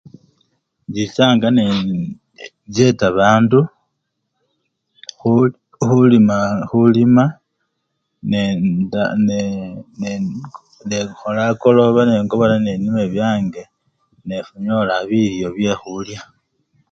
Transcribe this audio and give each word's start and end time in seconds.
Inchichanga 0.89 1.47
nee! 1.53 1.73
njeta 2.69 3.07
bandu 3.17 3.59
kuhu!khulimaa! 5.19 6.49
khulima 6.69 7.25
nende! 8.31 9.01
nekha! 9.25 10.19
nekhola 10.89 11.41
akoloba 11.51 12.01
nengobola 12.05 12.55
nenima 12.61 12.99
ebyange 13.07 13.63
nefuna 14.27 14.71
byekhulya 15.57 16.19